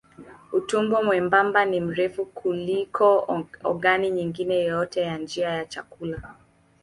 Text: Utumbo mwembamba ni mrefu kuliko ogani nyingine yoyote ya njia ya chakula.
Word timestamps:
Utumbo 0.51 1.03
mwembamba 1.03 1.65
ni 1.65 1.81
mrefu 1.81 2.25
kuliko 2.25 3.23
ogani 3.63 4.09
nyingine 4.11 4.55
yoyote 4.55 5.01
ya 5.01 5.17
njia 5.17 5.49
ya 5.49 5.65
chakula. 5.65 6.21